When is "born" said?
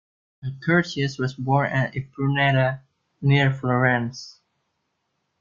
1.35-1.69